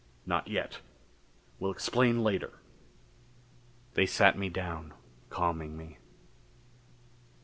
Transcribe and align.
Not 0.25 0.47
yet. 0.47 0.79
We'll 1.59 1.69
explain 1.69 2.23
later." 2.23 2.53
They 3.93 4.07
sat 4.07 4.35
me 4.35 4.49
down, 4.49 4.95
calming 5.29 5.77
me.... 5.77 5.99